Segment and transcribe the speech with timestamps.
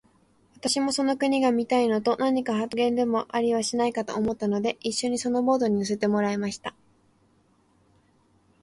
[0.55, 6.73] 私もその国が見たいのと、何か発見でもありはしないかと思ったので、一しょにそのボートに乗せてもらいました。